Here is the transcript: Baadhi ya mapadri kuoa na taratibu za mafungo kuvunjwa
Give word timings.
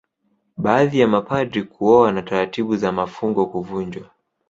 Baadhi 0.57 0.99
ya 0.99 1.07
mapadri 1.07 1.63
kuoa 1.63 2.11
na 2.11 2.21
taratibu 2.21 2.75
za 2.75 2.91
mafungo 2.91 3.45
kuvunjwa 3.45 4.09